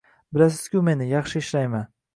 Bilasiz-ku 0.37 0.81
meni, 0.89 1.09
yaxshi 1.13 1.47
ishlayman 1.47 1.91